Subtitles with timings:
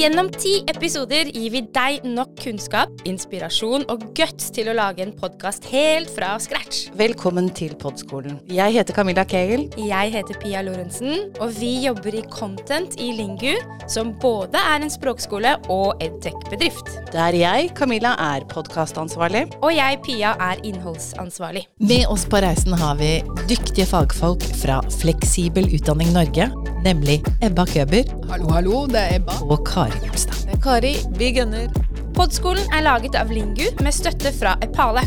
[0.00, 5.10] Gjennom ti episoder gir vi deg nok kunnskap, inspirasjon og guts til å lage en
[5.12, 6.86] podkast helt fra scratch.
[6.96, 8.38] Velkommen til Podskolen.
[8.48, 9.66] Jeg heter Camilla Kegel.
[9.76, 13.60] Jeg heter Pia Lorentzen, og vi jobber i Content i Lingu,
[13.92, 16.88] som både er en språkskole og edtech-bedrift.
[17.12, 19.50] Der jeg, Camilla, er podkastansvarlig.
[19.60, 21.66] Og jeg, Pia, er innholdsansvarlig.
[21.92, 23.18] Med oss på reisen har vi
[23.52, 26.48] dyktige fagfolk fra Fleksibel utdanning Norge,
[26.84, 29.36] nemlig Ebba Køber Hallo, hallo, det er Ebba.
[29.42, 30.48] og Kari Gulstad.
[30.48, 31.68] Er Kari, vi gunner.
[32.16, 35.04] Podskolen er laget av Lingu med støtte fra Epale.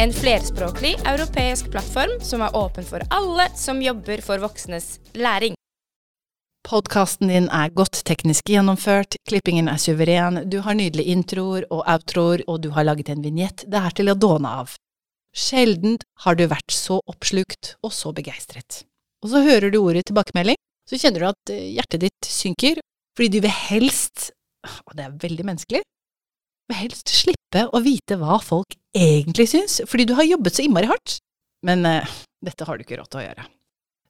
[0.00, 5.54] En flerspråklig europeisk plattform som er åpen for alle som jobber for voksnes læring.
[6.62, 12.44] Podkasten din er godt teknisk gjennomført, klippingen er suveren, du har nydelige introer og outroer,
[12.46, 14.76] og du har laget en vignett det er til å dåne av.
[15.34, 18.84] Sjelden har du vært så oppslukt og så begeistret.
[19.24, 20.58] Og så hører du ordet tilbakemelding,
[20.88, 22.80] så kjenner du at eh, hjertet ditt synker,
[23.16, 24.30] fordi du vil helst,
[24.86, 25.82] og det er veldig menneskelig,
[26.70, 30.90] vil helst slippe å vite hva folk egentlig syns, fordi du har jobbet så innmari
[30.90, 31.18] hardt.
[31.66, 33.46] Men eh, dette har du ikke råd til å gjøre.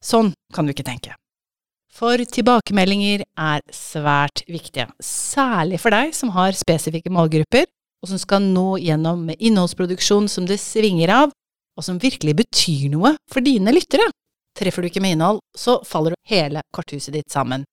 [0.03, 1.17] Sånn kan du ikke tenke.
[1.93, 7.67] For tilbakemeldinger er svært viktige, særlig for deg som har spesifikke målgrupper,
[8.03, 11.35] og som skal nå gjennom innholdsproduksjon som det svinger av,
[11.77, 14.09] og som virkelig betyr noe for dine lyttere.
[14.59, 17.65] Treffer du ikke med innhold, så faller hele korthuset ditt sammen.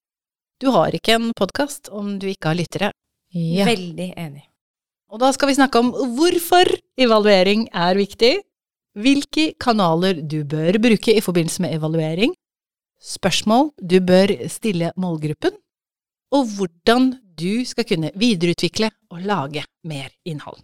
[0.60, 2.92] Du har ikke en podkast om du ikke har lyttere,
[3.32, 3.66] Ja.
[3.66, 4.44] Veldig enig.
[5.12, 6.66] og da skal vi snakke om hvorfor
[6.98, 8.40] evaluering er viktig,
[8.98, 12.34] hvilke kanaler du bør bruke i forbindelse med evaluering,
[13.02, 15.52] spørsmål du bør stille målgruppen,
[16.32, 20.60] og hvordan du skal kunne videreutvikle og lage mer innhold.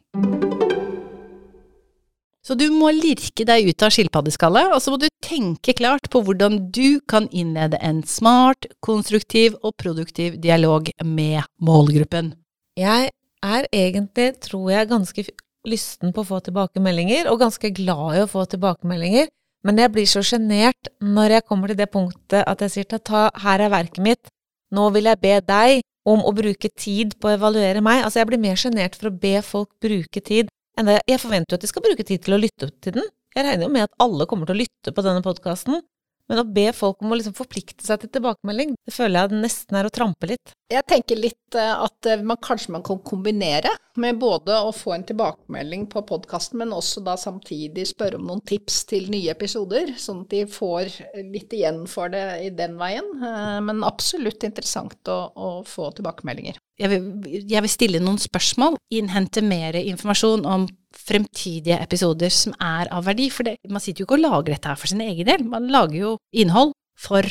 [2.46, 6.22] Så du må lirke deg ut av skilpaddeskallet, og så må du tenke klart på
[6.22, 12.36] hvordan du kan innlede en smart, konstruktiv og produktiv dialog med målgruppen.
[12.78, 13.10] Jeg
[13.42, 15.26] er egentlig, tror jeg, ganske
[15.66, 19.32] lysten på å få tilbakemeldinger, og ganske glad i å få tilbakemeldinger,
[19.66, 23.32] men jeg blir så sjenert når jeg kommer til det punktet at jeg sier ta,
[23.42, 24.30] her er verket mitt,
[24.70, 28.04] nå vil jeg be deg om å bruke tid på å evaluere meg.
[28.06, 31.66] Altså, jeg blir mer sjenert for å be folk bruke tid Jeg forventer jo at
[31.66, 33.12] de skal bruke tid til å lytte til den.
[33.36, 35.82] Jeg regner jo med at alle kommer til å lytte på denne podkasten,
[36.26, 39.78] men å be folk om å liksom forplikte seg til tilbakemelding, det føler jeg nesten
[39.78, 40.54] er å trampe litt.
[40.74, 43.70] Jeg tenker litt eh, at eh, man kanskje man kan kombinere
[44.02, 48.42] med både å få en tilbakemelding på podkasten, men også da samtidig spørre om noen
[48.48, 50.90] tips til nye episoder, sånn at de får
[51.30, 53.12] litt igjen for det i den veien.
[53.22, 56.58] Eh, Men absolutt interessant å, å få tilbakemeldinger.
[56.80, 62.92] Jeg vil, jeg vil stille noen spørsmål, innhente mer informasjon om fremtidige episoder som er
[62.94, 63.30] av verdi.
[63.32, 65.70] For det, man sitter jo ikke og lager dette her for sin egen del, man
[65.72, 67.28] lager jo innhold for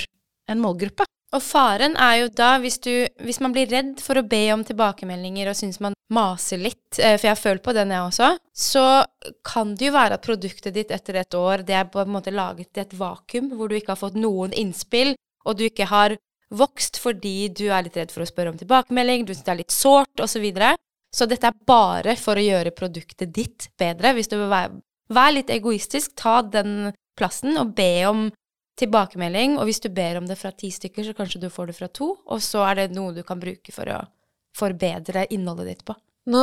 [0.50, 1.06] en målgruppe.
[1.34, 2.93] Og faren er jo da, hvis, du,
[3.27, 7.16] hvis man blir redd for å be om tilbakemeldinger og syns man maser litt, eh,
[7.16, 8.84] for jeg har følt på den jeg også, så
[9.47, 12.34] kan det jo være at produktet ditt etter et år, det er på en måte
[12.34, 16.15] laget i et vakuum, hvor du ikke har fått noen innspill, og du ikke har
[16.59, 19.62] vokst fordi du er litt redd for å spørre om tilbakemelding, du syns det er
[19.62, 20.37] litt sårt, osv.
[20.37, 20.75] Så, videre.
[21.15, 24.15] så dette er bare for å gjøre produktet ditt bedre.
[24.16, 24.81] Hvis du vil være,
[25.14, 28.26] vær litt egoistisk, ta den plassen og be om
[28.81, 31.76] tilbakemelding, og hvis du ber om det fra ti stykker, så kanskje du får det
[31.78, 34.00] fra to, og så er det noe du kan bruke for å
[34.59, 35.94] forbedre innholdet ditt på.
[36.31, 36.43] Nå,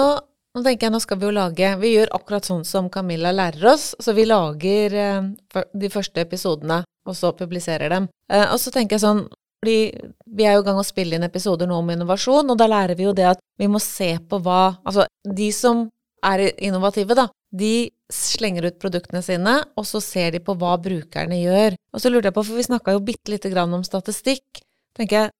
[0.56, 3.74] nå tenker jeg, nå skal vi jo lage Vi gjør akkurat sånn som Camilla lærer
[3.74, 5.30] oss, så vi lager eh,
[5.74, 8.10] de første episodene, og så publiserer dem.
[8.32, 9.26] Eh, og så tenker jeg sånn
[9.62, 9.78] fordi
[10.26, 12.98] vi er jo i gang å spille inn episoder nå om innovasjon, og da lærer
[12.98, 15.86] vi jo det at vi må se på hva Altså, de som
[16.26, 21.38] er innovative, da, de slenger ut produktene sine, og så ser de på hva brukerne
[21.40, 21.78] gjør.
[21.94, 24.64] Og så lurte jeg på, for vi snakka jo bitte lite grann om statistikk,
[24.98, 25.32] tenker jeg,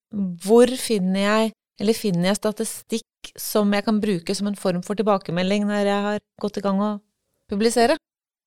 [0.46, 5.00] hvor finner jeg eller finner jeg statistikk som jeg kan bruke som en form for
[5.00, 6.92] tilbakemelding når jeg har gått i gang å
[7.50, 7.98] publisere?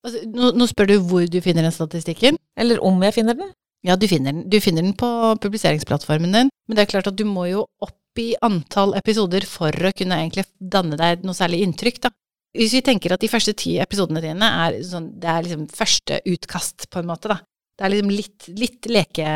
[0.05, 2.39] Altså, nå, nå spør du hvor du finner den statistikken.
[2.61, 3.51] Eller om jeg finner den?
[3.85, 4.49] Ja, du finner den.
[4.49, 5.09] Du finner den på
[5.43, 9.75] publiseringsplattformen din, men det er klart at du må jo opp i antall episoder for
[9.75, 12.15] å kunne egentlig danne deg noe særlig inntrykk, da.
[12.55, 16.21] Hvis vi tenker at de første ti episodene dine er sånn, det er liksom første
[16.31, 17.41] utkast, på en måte, da.
[17.75, 19.33] Det er liksom litt, litt leke,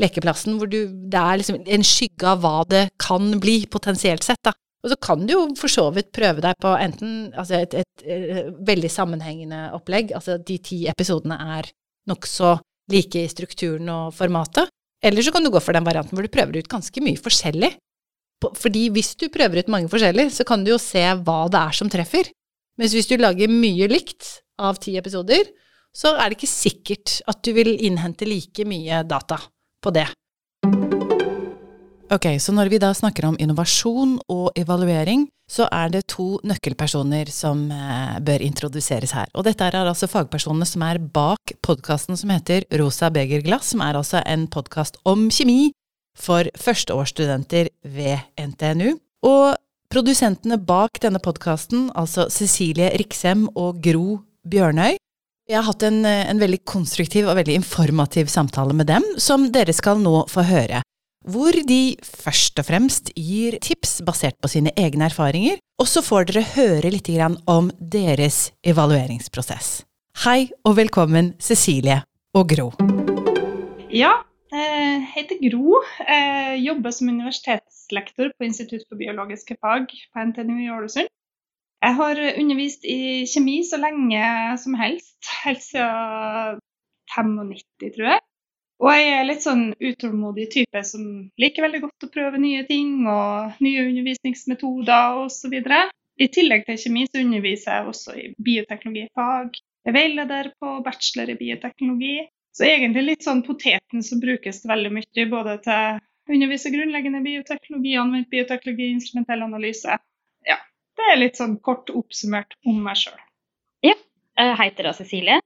[0.00, 4.40] lekeplassen hvor du, det er liksom en skygge av hva det kan bli, potensielt sett,
[4.46, 4.54] da.
[4.86, 8.04] Og så kan du jo for så vidt prøve deg på enten altså et, et,
[8.06, 11.72] et, veldig sammenhengende opplegg, altså de ti episodene er
[12.06, 12.54] nokså
[12.92, 14.70] like i strukturen og formatet.
[15.04, 17.74] Eller så kan du gå for den varianten hvor du prøver ut ganske mye forskjellig.
[18.56, 21.76] Fordi hvis du prøver ut mange forskjellig, så kan du jo se hva det er
[21.76, 22.28] som treffer.
[22.76, 25.48] Mens hvis du lager mye likt av ti episoder,
[25.96, 29.38] så er det ikke sikkert at du vil innhente like mye data
[29.80, 30.08] på det.
[32.06, 37.26] Ok, så når vi da snakker om innovasjon og evaluering, så er det to nøkkelpersoner
[37.34, 39.26] som eh, bør introduseres her.
[39.34, 43.98] Og dette er altså fagpersonene som er bak podkasten som heter Rosa begerglass, som er
[43.98, 45.72] altså en podkast om kjemi
[46.14, 48.94] for førsteårsstudenter ved NTNU.
[49.26, 49.58] Og
[49.90, 54.94] produsentene bak denne podkasten, altså Cecilie Riksem og Gro Bjørnøy,
[55.46, 59.74] jeg har hatt en, en veldig konstruktiv og veldig informativ samtale med dem, som dere
[59.74, 60.86] skal nå få høre
[61.26, 66.28] hvor de først og fremst gir tips basert på sine egne erfaringer, og så får
[66.30, 67.10] dere høre litt
[67.50, 69.82] om deres evalueringsprosess.
[70.24, 71.98] Hei og velkommen, Cecilie
[72.32, 72.70] og Gro.
[73.90, 74.22] Ja,
[74.54, 75.82] jeg heter Gro.
[76.06, 81.10] Jeg jobber som universitetslektor på Institutt for biologiske fag på NTNU i Ålesund.
[81.82, 84.22] Jeg har undervist i kjemi så lenge
[84.62, 86.62] som helst, helt siden
[87.12, 87.66] 95,
[87.98, 88.25] tror jeg.
[88.76, 91.04] Og jeg er litt sånn utålmodig type som
[91.40, 95.54] liker veldig godt å prøve nye ting og nye undervisningsmetoder osv.
[96.16, 99.56] I tillegg til kjemi så underviser jeg også i bioteknologifag.
[99.86, 102.16] Jeg er veileder på bachelor i bioteknologi.
[102.56, 107.96] Så egentlig litt sånn poteten som brukes veldig mye både til å undervise grunnleggende bioteknologi,
[108.00, 109.98] anvendt bioteknologi, instrumentell analyse.
[110.48, 110.56] Ja,
[110.96, 113.20] det er litt sånn kort oppsummert om meg sjøl.
[113.84, 113.96] Ja,
[114.40, 115.40] jeg heter da Cecilie.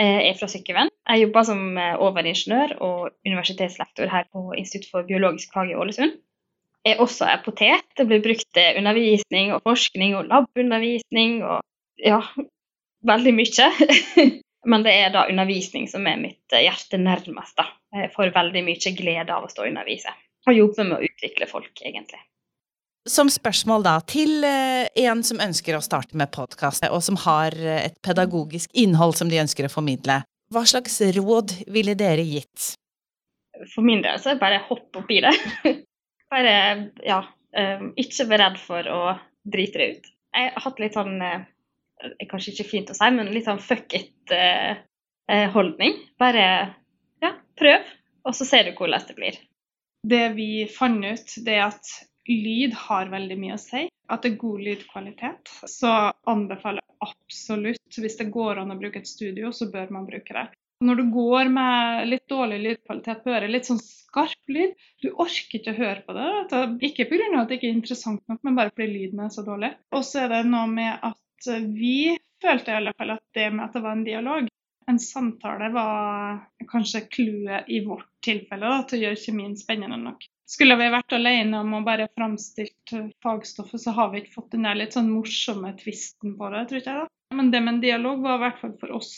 [0.00, 0.88] Jeg er fra Sykkylven.
[1.10, 6.14] Jeg jobber som eh, overingeniør og universitetslektor her på Institutt for biologisk fag i Ålesund.
[6.86, 7.84] Jeg er også er potet.
[7.98, 11.60] Det blir brukt til undervisning og forskning og labundervisning og
[12.00, 12.22] ja,
[13.12, 13.68] veldig mye.
[14.72, 17.58] Men det er da undervisning som er mitt eh, hjerte nærmest.
[17.60, 17.68] da.
[18.00, 20.16] Jeg får veldig mye glede av å stå og undervise.
[20.48, 22.22] Og jobbe med å utvikle folk, egentlig.
[23.08, 27.54] Som spørsmål da, til eh, en som ønsker å starte med podkast, og som har
[27.56, 30.18] eh, et pedagogisk innhold som de ønsker å formidle,
[30.52, 32.74] hva slags råd ville dere gitt?
[33.72, 35.32] For min del så er det bare hopp oppi det.
[36.34, 36.52] bare,
[37.06, 37.22] ja,
[37.56, 39.00] eh, ikke vær redd for å
[39.48, 40.12] drite det ut.
[40.36, 41.16] Jeg har hatt litt sånn,
[42.28, 45.96] kanskje ikke fint å si, men litt sånn fuck it-holdning.
[46.20, 46.44] Bare,
[47.24, 47.88] ja, prøv,
[48.28, 49.40] og så ser du hvordan det blir.
[50.06, 51.96] Det vi fant ut, det er at
[52.28, 53.86] lyd har veldig mye å si.
[54.10, 55.52] At det er god lydkvalitet.
[55.70, 55.90] Så
[56.28, 60.34] anbefaler jeg absolutt, hvis det går an å bruke et studio, så bør man bruke
[60.36, 60.48] det.
[60.80, 64.72] Når du går med litt dårlig lydkvalitet på øret, litt sånn skarp lyd,
[65.04, 66.28] du orker ikke å høre på det.
[66.88, 67.28] Ikke pga.
[67.42, 69.74] at det ikke er interessant nok, men bare fordi lyden er så dårlig.
[69.92, 73.66] Og så er det noe med at vi følte i alle fall at det med
[73.66, 74.48] at det var en dialog,
[74.90, 76.40] en samtale, var
[76.70, 80.24] kanskje clouet i vårt tilfelle da, til å gjøre kjemien spennende nok.
[80.50, 84.66] Skulle vi vært alene om å bare framstilt fagstoffet, så har vi ikke fått den
[84.66, 87.02] der litt sånn morsomme tvisten på det, tror jeg.
[87.04, 87.36] da.
[87.38, 89.12] Men det med en dialog var i hvert fall for oss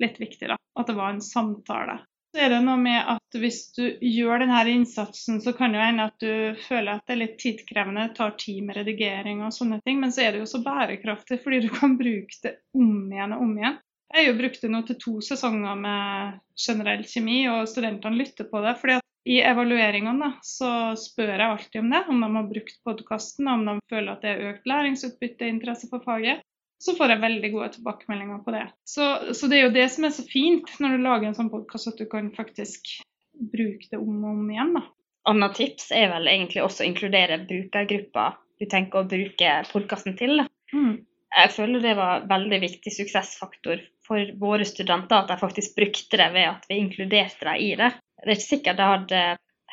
[0.00, 0.56] litt viktig, da.
[0.80, 1.98] At det var en samtale.
[2.32, 6.06] Så er det noe med at hvis du gjør denne innsatsen, så kan det hende
[6.08, 9.98] at du føler at det er litt tidkrevende, tar tid med redigering og sånne ting,
[10.00, 13.44] men så er det jo så bærekraftig fordi du kan bruke det om igjen og
[13.48, 13.78] om igjen.
[14.10, 18.48] Jeg har jo brukt det nå til to sesonger med generell kjemi, og studentene lytter
[18.50, 18.78] på det.
[18.80, 23.48] fordi at i evalueringene så spør jeg alltid om det, om de har brukt podkasten,
[23.52, 26.40] om de føler at det er økt læringsutbytte, interesse for faget.
[26.80, 28.64] Så får jeg veldig gode tilbakemeldinger på det.
[28.88, 31.52] Så, så det er jo det som er så fint når du lager en sånn
[31.52, 32.94] podkast, at du kan faktisk
[33.52, 34.72] bruke det om og om igjen.
[34.78, 34.86] da.
[35.28, 40.42] Annet tips er vel egentlig også å inkludere brukergrupper du tenker å bruke podkasten til.
[40.72, 41.02] Mm.
[41.30, 46.18] Jeg føler det var en veldig viktig suksessfaktor for våre studenter at de faktisk brukte
[46.18, 47.92] det ved at vi inkluderte dem i det
[48.24, 49.22] det er ikke sikkert jeg hadde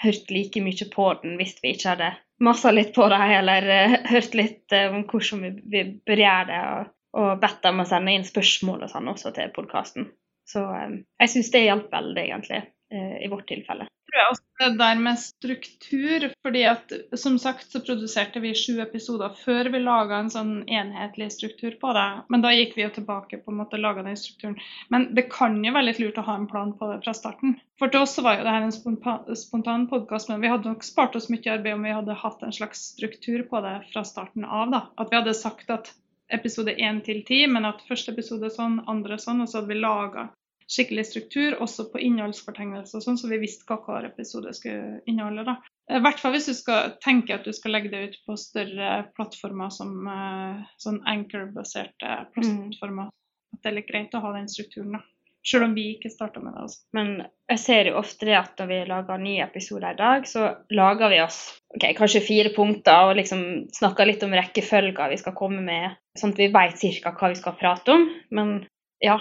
[0.03, 2.11] hørt like mye på den hvis vi ikke hadde
[2.43, 6.47] massa litt på dem, eller uh, hørt litt uh, om hvordan vi, vi bør gjøre
[6.51, 10.11] det, og, og bedt dem å sende inn spørsmål og sånn også til podkasten.
[10.47, 14.79] Så um, jeg syns det hjalp veldig, egentlig, i vårt tilfelle tror jeg også det
[14.79, 16.25] der med struktur.
[16.45, 21.29] fordi at som sagt så produserte vi sju episoder før vi laga en sånn enhetlig
[21.35, 22.07] struktur på det.
[22.29, 24.57] Men da gikk vi jo tilbake på en måte og laga den strukturen.
[24.89, 27.59] Men det kan jo være litt lurt å ha en plan på det fra starten.
[27.79, 30.87] For til oss så var jo det her en spontan, podkast, men vi hadde nok
[30.87, 34.45] spart oss mye arbeid om vi hadde hatt en slags struktur på det fra starten
[34.45, 34.71] av.
[34.71, 34.83] da.
[34.97, 35.93] At vi hadde sagt at
[36.33, 39.79] episode 1 til ti, men at første episode sånn, andre sånn, og så hadde vi
[39.79, 40.29] laga
[40.67, 45.47] skikkelig struktur, også på innholdsfortegnelser, sånn, så vi visste hva hver episode skulle inneholde.
[45.47, 45.57] da.
[45.87, 49.05] I hvert fall hvis du skal tenke at du skal legge det ut på større
[49.15, 53.07] plattformer som uh, sånn anchor-baserte plattformer.
[53.07, 53.13] Mm.
[53.55, 55.05] At det er litt greit å ha den strukturen, da.
[55.47, 56.65] Selv om vi ikke starta med det.
[56.65, 56.81] Altså.
[56.97, 57.11] Men
[57.53, 61.13] jeg ser jo ofte det at når vi lager nye episoder i dag, så lager
[61.13, 61.37] vi oss
[61.71, 63.45] okay, kanskje fire punkter og liksom
[63.77, 67.13] snakker litt om rekkefølger vi skal komme med, sånn at vi vet ca.
[67.15, 68.03] hva vi skal prate om.
[68.35, 68.57] Men
[69.03, 69.19] ja,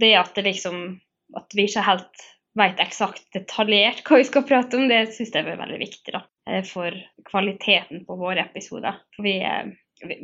[0.00, 1.00] det at det liksom
[1.36, 2.24] At vi ikke helt
[2.58, 6.10] vet eksakt detaljert hva vi skal prate om, det syns jeg er veldig viktig.
[6.16, 6.24] da.
[6.50, 6.90] eh, for
[7.28, 8.98] kvaliteten på våre episoder.
[9.14, 9.70] For vi, eh,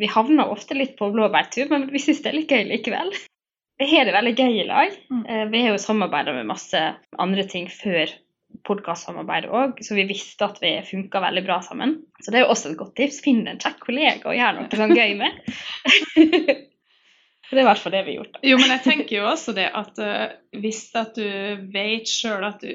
[0.00, 3.14] vi havner ofte litt på blåbærtur, men vi syns det er litt gøy likevel.
[3.78, 4.98] Vi har det veldig gøy i lag.
[5.12, 5.24] Mm.
[5.26, 6.82] Eh, Vi har jo samarbeida med masse
[7.18, 8.10] andre ting før
[8.66, 12.00] podkastsamarbeidet òg, så vi visste at vi funka veldig bra sammen.
[12.20, 13.20] Så det er jo også et godt tips.
[13.22, 15.42] Finn en kjekk kollega og gjør noe sånn gøy med.
[17.54, 18.34] det er i hvert fall det vi har gjort.
[18.36, 18.42] da.
[18.50, 20.26] Jo, men jeg tenker jo også det at uh,
[20.58, 22.72] hvis at du vet sjøl at du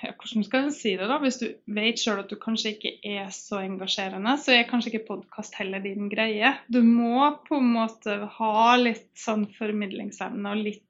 [0.00, 1.18] ja, Hvordan skal jeg si det, da?
[1.20, 1.46] Hvis du
[1.76, 5.82] vet sjøl at du kanskje ikke er så engasjerende, så er kanskje ikke podkast heller
[5.84, 6.54] din greie.
[6.72, 10.86] Du må på en måte ha litt sånn formidlingsevne og litt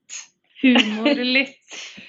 [0.62, 1.56] humor, litt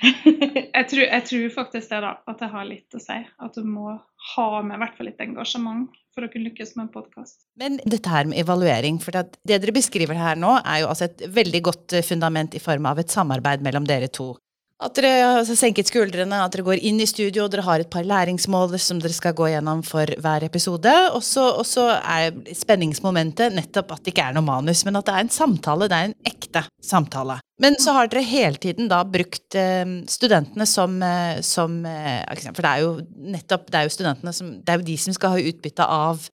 [0.01, 2.11] jeg tror, jeg tror faktisk det, da.
[2.29, 3.17] At det har litt å si.
[3.45, 3.93] At du må
[4.35, 7.37] ha med i hvert fall litt engasjement for å kunne lykkes med en podkast.
[7.59, 11.07] Men dette her med evaluering, for det, det dere beskriver her nå, er jo altså
[11.07, 14.33] et veldig godt eh, fundament i form av et samarbeid mellom dere to.
[14.81, 18.05] At dere har senket skuldrene, at dere går inn i studio, dere har et par
[18.07, 20.93] læringsmål som dere skal gå gjennom for hver episode.
[21.13, 25.27] Og så er spenningsmomentet nettopp at det ikke er noe manus, men at det er
[25.27, 25.89] en samtale.
[25.91, 27.37] Det er en ekte samtale.
[27.61, 32.63] Men så har dere hele tiden da brukt eh, studentene som, eh, som eh, For
[32.63, 32.93] det er jo
[33.37, 36.25] nettopp det er jo studentene som Det er jo de som skal ha utbytte av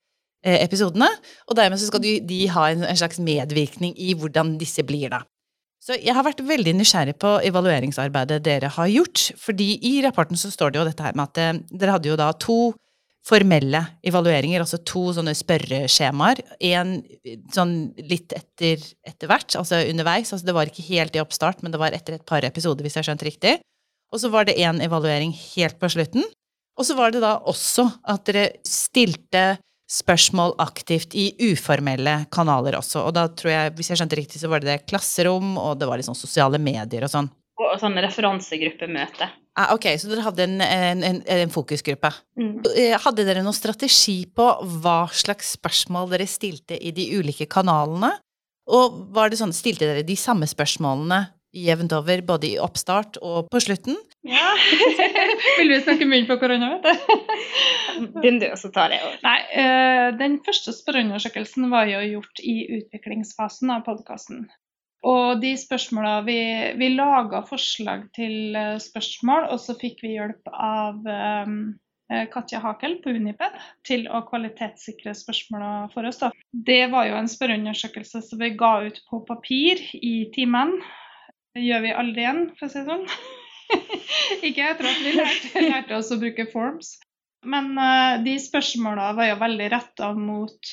[0.49, 1.09] episodene.
[1.51, 5.11] Og dermed så skal de, de ha en, en slags medvirkning i hvordan disse blir,
[5.13, 5.27] da.
[5.83, 9.31] Så jeg har vært veldig nysgjerrig på evalueringsarbeidet dere har gjort.
[9.39, 12.19] fordi i rapporten så står det jo dette her med at eh, dere hadde jo
[12.19, 12.75] da to
[13.29, 16.41] formelle evalueringer, altså to sånne spørreskjemaer.
[16.71, 16.99] En
[17.53, 17.75] sånn
[18.09, 20.33] litt etter, etter hvert, altså underveis.
[20.33, 22.97] altså Det var ikke helt i oppstart, men det var etter et par episoder, hvis
[22.97, 23.55] jeg har skjønt riktig.
[24.13, 26.25] Og så var det en evaluering helt på slutten.
[26.79, 29.59] Og så var det da også at dere stilte
[29.89, 33.07] spørsmål aktivt i uformelle kanaler også.
[33.09, 35.89] Og da tror jeg, hvis jeg skjønte riktig, så var det det klasserom, og det
[35.89, 37.31] var liksom sosiale medier og sånn.
[37.59, 39.27] Og sånn referansegruppemøte.
[39.59, 42.13] Ah, ok, så dere hadde en, en, en, en fokusgruppe.
[42.39, 42.53] Mm.
[42.71, 44.47] Eh, Hadde dere noen strategi på
[44.79, 48.13] hva slags spørsmål dere stilte i de ulike kanalene?
[48.71, 51.25] Og var det sånn, stilte dere de samme spørsmålene
[51.55, 53.97] jevnt over, både i oppstart og på slutten?
[54.27, 54.53] Ja.
[55.59, 57.27] Vil vi snakke mye på korona, vet du?
[58.25, 59.19] den du, også tar det over.
[59.25, 64.47] Nei, eh, den første spørreundersøkelsen var jo gjort i utviklingsfasen av podkasten.
[65.07, 66.39] Og de spørsmåla Vi,
[66.81, 71.05] vi laga forslag til eh, spørsmål, og så fikk vi hjelp av
[71.47, 71.61] um,
[72.33, 76.23] Katja Hakel på Uniped til å kvalitetssikre spørsmåla for oss.
[76.23, 76.31] Da.
[76.53, 80.73] Det var jo en spørreundersøkelse som vi ga ut på papir i timen.
[81.59, 83.07] Det gjør vi aldri igjen, for å si det sånn.
[84.47, 86.93] Ikke etter at vi lærte, lærte oss å bruke forms.
[87.51, 90.71] Men uh, de spørsmåla var jo veldig retta mot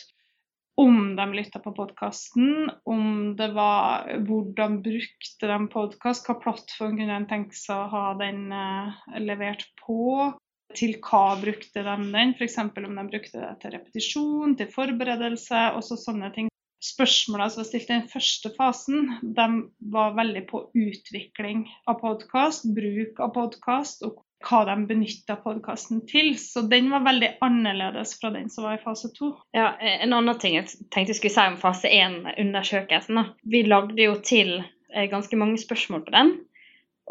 [0.78, 7.18] om de lytta på podkasten, om det var hvordan brukte de podkast, hva plattform kunne
[7.18, 8.94] en tenke seg å ha den uh,
[9.26, 10.36] levert på,
[10.78, 12.60] til hva brukte de den, f.eks.
[12.62, 16.52] om de brukte det til repetisjon, til forberedelse, også sånne ting.
[16.84, 19.46] Spørsmåla som var stilt i den første fasen, de
[19.94, 26.36] var veldig på utvikling av podkast, bruk av podkast og hva de benytta podkasten til.
[26.40, 29.34] Så den var veldig annerledes fra den som var i fase to.
[29.56, 33.24] Ja, En annen ting jeg tenkte jeg skulle si om fase 1-undersøkelsen.
[33.44, 36.36] Vi lagde jo til eh, ganske mange spørsmål på den.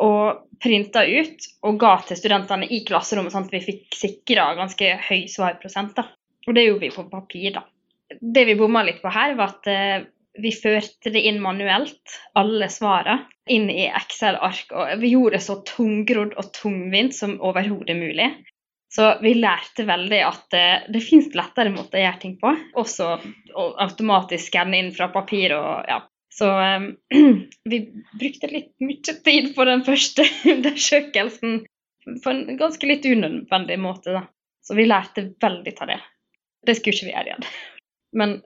[0.04, 4.96] Og printa ut og ga til studentene i klasserommet, sånn at vi fikk sikra ganske
[5.08, 5.94] høy svarprosent.
[5.98, 6.08] da.
[6.46, 7.62] Og det gjorde vi på papir, da.
[8.20, 10.06] Det vi bomma litt på her, var at eh,
[10.42, 14.72] vi førte det inn manuelt, alle svarene, inn i Excel-ark.
[14.72, 18.30] Og vi gjorde det så tungrodd og tungvint som overhodet mulig.
[18.94, 22.52] Så vi lærte veldig at det, det fins lettere måter å gjøre ting på.
[22.78, 26.00] Også å automatisk skanne inn fra papir og ja.
[26.34, 26.88] Så um,
[27.70, 27.80] vi
[28.18, 31.60] brukte litt mye tid på den første undersøkelsen
[32.22, 34.26] på en ganske litt unødvendig måte, da.
[34.64, 36.00] Så vi lærte veldig av det.
[36.64, 37.48] Det skulle ikke vi gjøre igjen.
[38.14, 38.38] Men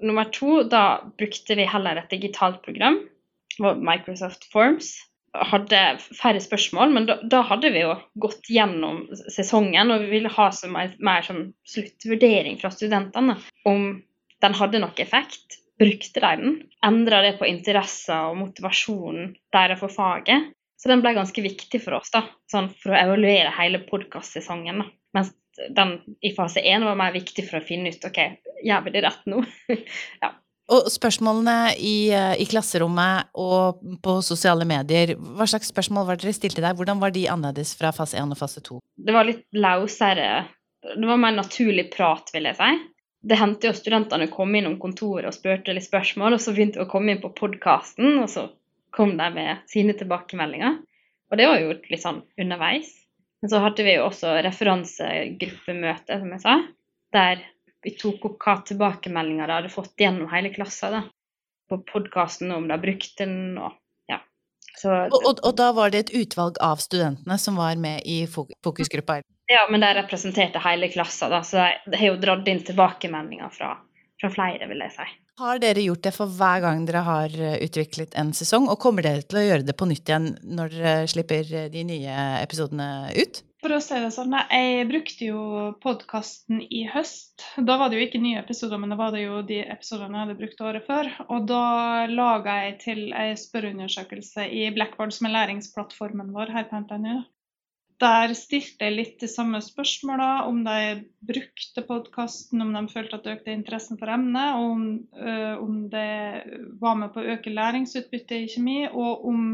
[0.00, 3.00] nummer to, da brukte vi heller et digitalt program,
[3.58, 4.94] Microsoft Forms.
[5.34, 5.78] Hadde
[6.14, 9.00] færre spørsmål, men da, da hadde vi jo gått gjennom
[9.34, 13.88] sesongen og vi ville ha så mer, mer som sluttvurdering fra studentene om
[14.44, 15.58] den hadde nok effekt.
[15.80, 16.52] Brukte de den?
[16.86, 20.52] Endra det på interesser og motivasjonen deres for faget?
[20.78, 24.84] Så den ble ganske viktig for oss, da, sånn for å evaluere hele podkastsesongen.
[25.16, 25.32] Mens
[25.76, 28.20] den i fase én var mer viktig for å finne ut ok,
[28.64, 29.42] gjør vi det rett nå?
[30.22, 30.32] ja.
[30.72, 36.32] Og spørsmålene i, eh, i klasserommet og på sosiale medier, hva slags spørsmål var dere
[36.32, 36.76] stilte der?
[36.78, 38.80] Hvordan var de annerledes fra fase 1 og fase 2?
[38.96, 40.46] Det var litt lausere.
[40.84, 42.72] Det var mer naturlig prat, vil jeg si.
[43.24, 46.84] Det hendte jo studentene kom innom kontoret og spurte litt spørsmål, og så begynte de
[46.84, 48.48] å komme inn på podkasten, og så
[48.94, 50.80] kom de med sine tilbakemeldinger.
[51.32, 52.92] Og det var jo litt sånn underveis.
[53.44, 56.52] Men så hadde vi jo også referansegruppemøte, som jeg sa,
[57.12, 57.42] der
[57.84, 61.00] vi tok opp hva tilbakemeldinger de hadde fått gjennom hele klassa da,
[61.68, 63.74] på podkasten, om de brukte den og
[64.08, 64.22] ja.
[64.80, 68.22] Så, og, og, og, da var det et utvalg av studentene som var med i
[68.24, 69.18] fokusgruppa?
[69.52, 73.74] Ja, men de representerte hele klassa, da, så de har jo dratt inn tilbakemeldinger fra,
[74.24, 75.06] fra flere, vil jeg si.
[75.40, 79.04] Har dere gjort det for hver gang dere har eh, utviklet en sesong, og kommer
[79.04, 83.10] dere til å gjøre det på nytt igjen når dere slipper eh, de nye episodene
[83.18, 83.42] ut?
[83.64, 85.42] For å si det sånn, Jeg brukte jo
[85.80, 87.46] podkasten i høst.
[87.56, 90.26] Da var det jo ikke nye episoder, men da var det jo de episodene jeg
[90.26, 91.08] hadde brukt året før.
[91.32, 96.82] Og da laga jeg til ei spørreundersøkelse i Blackboard, som er læringsplattformen vår her på
[96.84, 97.22] NTNU.
[98.02, 103.26] Der stilte jeg litt de samme spørsmåla, om de brukte podkasten, om de følte at
[103.26, 104.82] det økte interessen for emnet, og om,
[105.14, 106.08] øh, om det
[106.82, 109.46] var med på å øke læringsutbyttet i kjemi, og om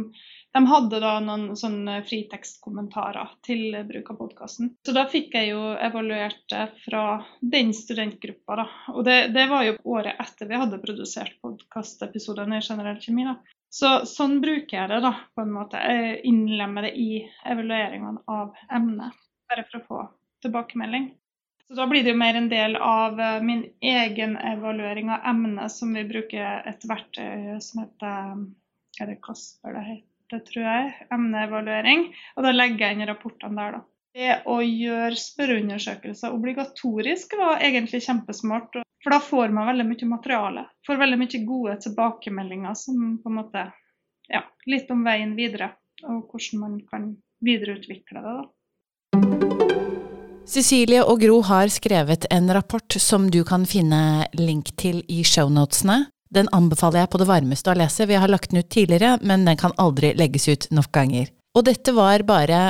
[0.56, 4.73] de hadde da noen sånne fritekstkommentarer til bruk av podkasten.
[4.87, 7.04] Så da fikk jeg jo evaluert det fra
[7.54, 8.66] den studentgruppa, da.
[8.97, 13.37] Og det, det var jo året etter vi hadde produsert podkastepisodene i generell kjemi, da.
[13.71, 15.79] Så sånn bruker jeg det, da, på en måte.
[15.79, 19.15] Jeg innlemmer det i evalueringene av emnet,
[19.50, 20.00] bare for å få
[20.45, 21.11] tilbakemelding.
[21.69, 25.71] Så da blir det jo mer en del av eh, min egen evaluering av emnet,
[25.71, 28.41] som vi bruker et verktøy som heter
[29.00, 30.11] Er det Kasper det heter?
[30.47, 32.05] tror jeg, emneevaluering.
[32.37, 33.81] Og da legger jeg inn rapportene der, da.
[34.11, 38.81] Det å gjøre spørreundersøkelser obligatorisk var egentlig kjempesmart.
[39.00, 40.64] For da får man veldig mye materiale.
[40.87, 43.69] Får veldig mye gode tilbakemeldinger som på en måte
[44.31, 45.73] Ja, litt om veien videre.
[46.07, 47.07] Og hvordan man kan
[47.45, 48.45] videreutvikle det, da.
[50.50, 56.09] Cecilie og Gro har skrevet en rapport som du kan finne link til i shownotene.
[56.31, 59.47] Den anbefaler jeg på det varmeste å lese, vi har lagt den ut tidligere, men
[59.47, 61.31] den kan aldri legges ut nok ganger.
[61.59, 62.61] Og dette var bare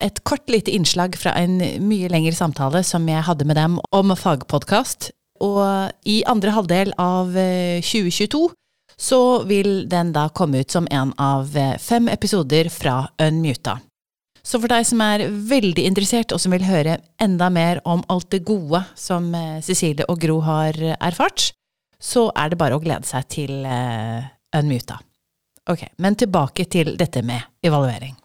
[0.00, 4.14] et kort lite innslag fra en mye lengre samtale som jeg hadde med dem om
[4.16, 5.10] fagpodkast.
[5.40, 5.60] Og
[6.08, 8.56] i andre halvdel av 2022 eh,
[9.00, 13.78] så vil den da komme ut som en av eh, fem episoder fra Unmuta.
[14.42, 18.30] Så for deg som er veldig interessert, og som vil høre enda mer om alt
[18.32, 21.52] det gode som eh, Cecilie og Gro har erfart,
[22.00, 23.60] så er det bare å glede seg til
[24.56, 24.96] Unmuta.
[25.68, 28.19] Ok, men tilbake til dette med evaluering.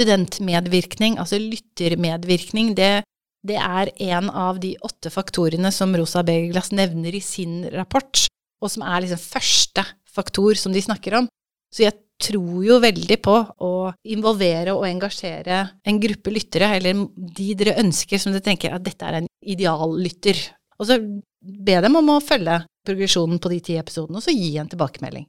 [0.00, 3.02] Studentmedvirkning, altså lyttermedvirkning, det,
[3.44, 8.24] det er en av de åtte faktorene som Rosa Begerglass nevner i sin rapport,
[8.64, 11.28] og som er liksom første faktor som de snakker om.
[11.68, 13.34] Så jeg tror jo veldig på
[13.64, 13.72] å
[14.12, 19.06] involvere og engasjere en gruppe lyttere, eller de dere ønsker som dere tenker at dette
[19.06, 20.40] er en ideallytter.
[20.80, 20.98] Og så
[21.40, 25.28] be dem om å følge progresjonen på de ti episodene, og så gi en tilbakemelding.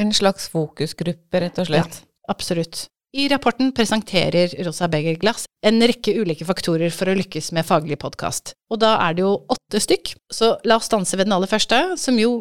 [0.00, 2.02] En slags fokusgruppe, rett og slett?
[2.02, 2.86] Ja, absolutt.
[3.12, 7.98] I rapporten presenterer Rosa Beger Glass en rekke ulike faktorer for å lykkes med faglig
[8.00, 8.54] podkast.
[8.72, 11.82] Og da er det jo åtte stykk, så la oss stanse ved den aller første,
[12.00, 12.38] som jo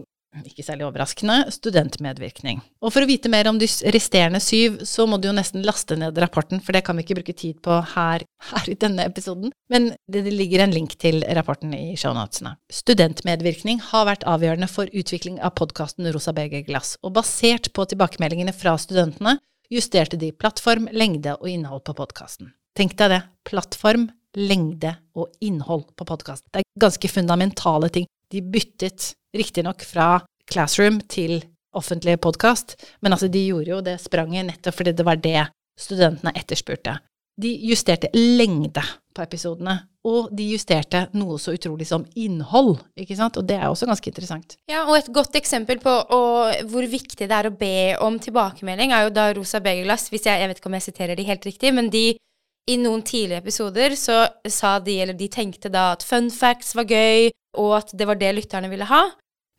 [0.47, 2.62] ikke særlig overraskende, studentmedvirkning.
[2.79, 5.97] Og for å vite mer om de resterende syv, så må du jo nesten laste
[5.99, 9.51] ned rapporten, for det kan vi ikke bruke tid på her, her i denne episoden.
[9.67, 12.55] Men det ligger en link til rapporten i shownotene.
[12.71, 18.55] Studentmedvirkning har vært avgjørende for utvikling av podkasten Rosa Beger Glass, og basert på tilbakemeldingene
[18.55, 22.51] fra studentene justerte de plattform, lengde og innhold på podkasten.
[22.77, 23.21] Tenk deg det.
[23.47, 26.49] Plattform, lengde og innhold på podkasten.
[26.51, 28.07] Det er ganske fundamentale ting.
[28.31, 31.41] De byttet riktignok fra Classroom til
[31.75, 35.45] offentlig podkast, men altså de gjorde jo det spranget nettopp fordi det var det
[35.79, 36.97] studentene etterspurte.
[37.41, 38.84] De justerte lengde
[39.15, 43.67] på episodene, og de justerte noe så utrolig som innhold, ikke sant, og det er
[43.69, 44.58] også ganske interessant.
[44.71, 48.95] Ja, og et godt eksempel på og, hvor viktig det er å be om tilbakemelding,
[48.95, 51.47] er jo da Rosa Begerglass, hvis jeg, jeg vet ikke om jeg siterer de helt
[51.47, 52.06] riktig, men de
[52.69, 56.89] i noen tidlige episoder så sa de, eller de tenkte da at fun facts var
[56.89, 59.08] gøy, og at det var det lytterne ville ha.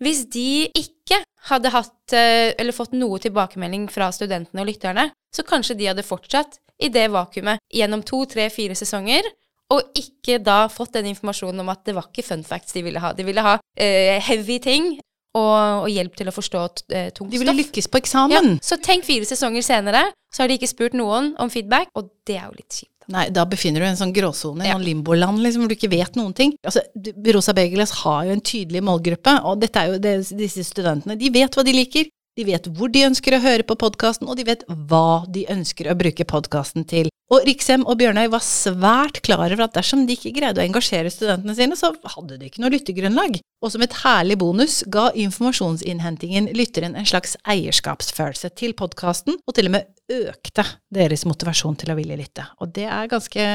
[0.02, 5.44] Hvis de ikke hadde hatt eh, eller fått noe tilbakemelding fra studentene og lytterne, så
[5.46, 9.26] kanskje de hadde fortsatt i det vakuumet gjennom to, tre, fire sesonger,
[9.72, 13.00] og ikke da fått den informasjonen om at det var ikke fun facts de ville
[13.02, 13.14] ha.
[13.16, 14.92] De ville ha uh, heavy ting
[15.32, 17.32] og, og, hjelp til å forstå uh, tungt stoff.
[17.32, 18.54] De ville lykkes på eksamen.
[18.56, 22.12] Ja, så tenk fire sesonger senere, så har de ikke spurt noen om feedback, og
[22.28, 22.90] det er jo litt kjipt.
[23.12, 24.76] Nei, da befinner du deg i en sånn gråsone, i ja.
[24.78, 26.52] en limboland, liksom, hvor du ikke vet noen ting.
[26.62, 26.84] Altså,
[27.34, 31.18] Rosa Begeles har jo en tydelig målgruppe, og dette er jo det, disse studentene.
[31.18, 34.38] De vet hva de liker, de vet hvor de ønsker å høre på podkasten, og
[34.38, 37.10] de vet hva de ønsker å bruke podkasten til.
[37.32, 41.08] Og Rikshem og Bjørnøy var svært klar over at dersom de ikke greide å engasjere
[41.12, 43.38] studentene sine, så hadde de ikke noe lyttegrunnlag.
[43.64, 49.70] Og som et herlig bonus ga informasjonsinnhentingen lytteren en slags eierskapsfølelse til podkasten, og til
[49.70, 52.44] og med økte deres motivasjon til å ville lytte.
[52.60, 53.48] Og det er ganske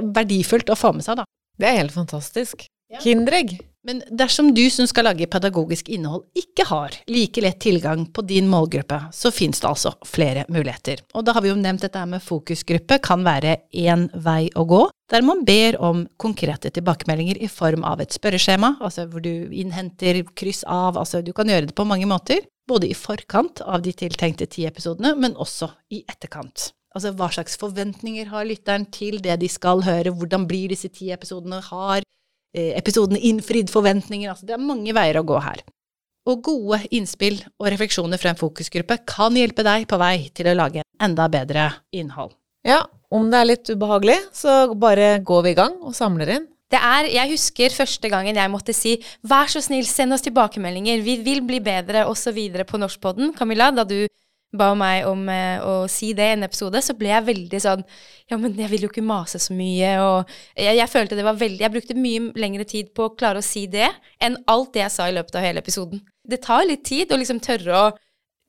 [0.00, 1.28] verdifullt å få med seg, da.
[1.58, 2.64] Det er helt fantastisk.
[2.88, 3.00] Ja.
[3.04, 3.58] Kinderegg.
[3.88, 8.48] Men dersom du som skal lage pedagogisk innhold ikke har like lett tilgang på din
[8.50, 11.00] målgruppe, så finnes det altså flere muligheter.
[11.16, 14.82] Og da har vi jo nevnt dette med fokusgruppe kan være én vei å gå,
[15.08, 20.20] der man ber om konkrete tilbakemeldinger i form av et spørreskjema, altså hvor du innhenter
[20.36, 22.44] kryss av, altså du kan gjøre det på mange måter.
[22.68, 26.74] Både i forkant av de tiltenkte ti episodene, men også i etterkant.
[26.96, 31.08] Altså hva slags forventninger har lytteren til det de skal høre, hvordan blir disse ti
[31.14, 32.04] episodene, har
[32.56, 34.30] Eh, episodene innfridd forventninger.
[34.32, 35.60] Altså, det er mange veier å gå her.
[36.28, 40.56] Og gode innspill og refleksjoner fra en fokusgruppe kan hjelpe deg på vei til å
[40.56, 42.34] lage enda bedre innhold.
[42.66, 42.82] Ja,
[43.12, 46.48] om det er litt ubehagelig, så bare går vi i gang og samler inn.
[46.68, 51.00] Det er, Jeg husker første gangen jeg måtte si 'vær så snill, send oss tilbakemeldinger',
[51.00, 52.36] 'vi vil bli bedre', osv.
[52.66, 53.32] på Norskpodden.
[53.34, 54.06] Camilla, da du
[54.56, 57.84] ba meg om eh, å si det i en episode, så ble jeg veldig sånn
[58.30, 61.36] Ja, men jeg vil jo ikke mase så mye, og jeg, jeg, følte det var
[61.36, 63.90] veldig Jeg brukte mye lengre tid på å klare å si det
[64.24, 66.00] enn alt det jeg sa i løpet av hele episoden.
[66.24, 67.88] Det tar litt tid å liksom tørre å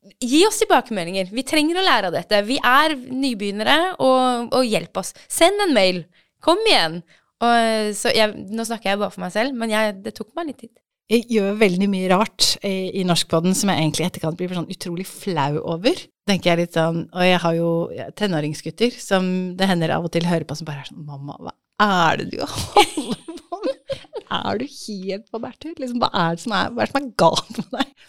[0.00, 1.28] Gi oss tilbakemeldinger.
[1.28, 2.38] Vi trenger å lære av dette.
[2.48, 5.12] Vi er nybegynnere, og, og hjelp oss.
[5.28, 6.06] Send en mail.
[6.40, 7.02] Kom igjen.
[7.44, 10.48] Og, så jeg, nå snakker jeg bare for meg selv, men jeg, det tok meg
[10.48, 10.72] litt tid.
[11.10, 14.70] Jeg gjør veldig mye rart i, i norskpodden som jeg egentlig i etterkant blir sånn
[14.70, 15.98] utrolig flau over.
[16.30, 17.70] Tenker jeg litt sånn, Og jeg har jo
[18.20, 19.26] tenåringsgutter som
[19.58, 22.28] det hender av og til hører på, som bare er sånn Mamma, hva er det
[22.36, 23.98] du holder på med?
[24.30, 25.74] Er du helt på bærtur?
[25.82, 28.08] Liksom, hva er det som er, hva er, det som er galt med deg?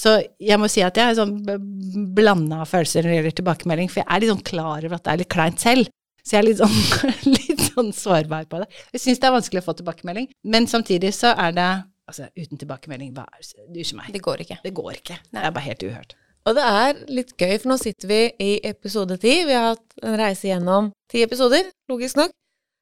[0.00, 4.04] Så jeg må si at jeg er sånn blanda følelser når det gjelder tilbakemelding, for
[4.04, 5.90] jeg er litt sånn klar over at det er litt kleint selv.
[6.22, 6.78] Så jeg er litt sånn,
[7.40, 8.70] litt sånn sårbar på det.
[8.94, 11.70] Jeg syns det er vanskelig å få tilbakemelding, men samtidig så er det
[12.10, 13.86] Altså, uten tilbakemelding, hva er det?
[13.94, 14.10] meg.
[14.14, 14.58] Det går ikke.
[14.64, 15.20] Det går ikke.
[15.30, 15.40] Nei.
[15.40, 16.16] Det er bare helt uhørt.
[16.48, 19.34] Og det er litt gøy, for nå sitter vi i episode ti.
[19.46, 22.32] Vi har hatt en reise gjennom ti episoder, logisk nok.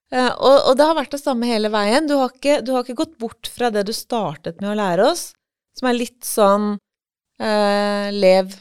[0.08, 2.06] Uh, og, og, det har vært det samme hele veien.
[2.08, 5.10] Du har, ikke, du har, ikke, gått bort fra det du startet med å lære
[5.10, 5.32] oss,
[5.76, 8.54] som er litt sånn uh, lev,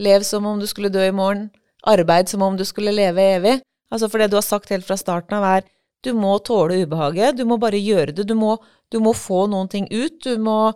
[0.00, 1.50] lev som om du skulle dø i morgen.
[1.86, 3.58] Arbeid som om du skulle leve evig.
[3.94, 5.68] Altså for det du har sagt helt fra starten av, er
[6.04, 7.36] du må tåle ubehaget.
[7.38, 8.28] Du må bare gjøre det.
[8.28, 8.56] Du må,
[8.92, 10.20] du må få noen ting ut.
[10.24, 10.72] Du må,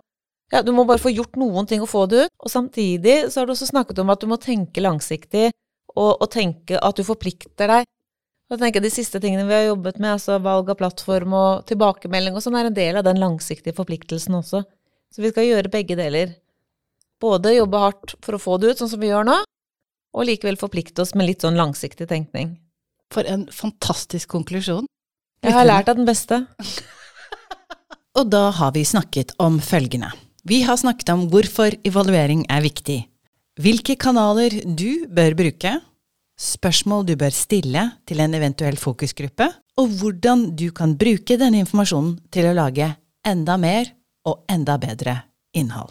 [0.53, 2.35] ja, du må bare få gjort noen ting og få det ut.
[2.43, 5.51] Og samtidig så har du også snakket om at du må tenke langsiktig,
[5.95, 7.89] og, og tenke at du forplikter deg.
[8.53, 12.37] Og jeg De siste tingene vi har jobbet med, altså valg av plattform og tilbakemelding
[12.37, 14.61] og sånn, er en del av den langsiktige forpliktelsen også.
[15.13, 16.35] Så vi skal gjøre begge deler.
[17.23, 19.39] Både jobbe hardt for å få det ut, sånn som vi gjør nå,
[20.13, 22.59] og likevel forplikte oss med litt sånn langsiktig tenkning.
[23.13, 24.85] For en fantastisk konklusjon.
[25.43, 26.39] Jeg har lært av den beste.
[28.19, 30.13] og da har vi snakket om følgende.
[30.47, 32.99] Vi har snakket om hvorfor evaluering er viktig,
[33.63, 35.77] hvilke kanaler du bør bruke,
[36.39, 42.17] spørsmål du bør stille til en eventuell fokusgruppe, og hvordan du kan bruke denne informasjonen
[42.35, 42.89] til å lage
[43.27, 43.91] enda mer
[44.29, 45.17] og enda bedre
[45.59, 45.91] innhold.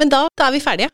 [0.00, 0.92] Men da, da er vi ferdige.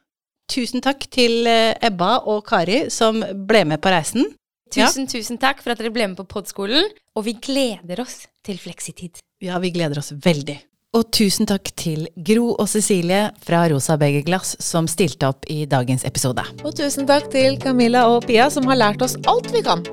[0.50, 4.26] Tusen takk til eh, Ebba og Kari som ble med på reisen.
[4.70, 5.18] Tusen, ja.
[5.18, 6.86] tusen takk for at dere ble med på podskolen,
[7.18, 9.18] og vi gleder oss til fleksitid.
[9.42, 10.60] Ja, vi gleder oss veldig.
[10.94, 16.02] Og tusen takk til Gro og Cecilie fra Rosa Begerglass som stilte opp i dagens
[16.06, 16.42] episode.
[16.64, 19.86] Og tusen takk til Camilla og Pia som har lært oss alt vi kan.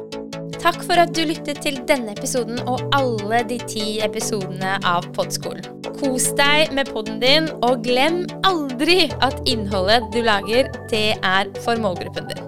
[0.57, 5.69] Takk for at du lyttet til denne episoden og alle de ti episodene av Podskolen.
[6.01, 11.77] Kos deg med podden din, og glem aldri at innholdet du lager, det er for
[11.81, 12.45] målgruppen din.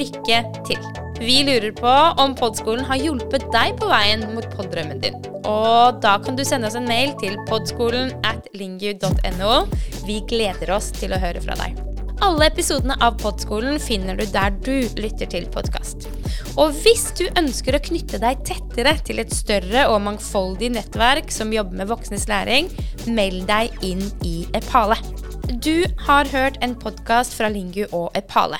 [0.00, 1.11] Lykke til!
[1.22, 1.90] Vi lurer på
[2.22, 5.14] om Podskolen har hjulpet deg på veien mot poddrømmen din.
[5.46, 9.52] Og da kan du sende oss en mail til podskolen at lingu.no.
[10.02, 11.78] Vi gleder oss til å høre fra deg.
[12.26, 16.08] Alle episodene av Podskolen finner du der du lytter til podkast.
[16.58, 21.54] Og hvis du ønsker å knytte deg tettere til et større og mangfoldig nettverk som
[21.54, 22.72] jobber med voksnes læring,
[23.06, 24.98] meld deg inn i Epale.
[25.62, 28.58] Du har hørt en podkast fra Lingu og Epale.